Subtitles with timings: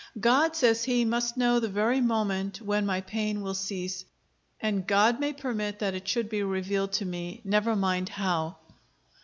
[0.19, 4.03] "God," says he, "must know the very moment when my pain will cease;
[4.59, 8.57] and God may permit that it should be revealed to me, never mind how."